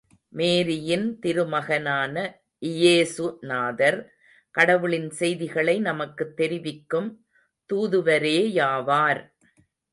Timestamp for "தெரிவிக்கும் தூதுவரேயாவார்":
6.35-9.21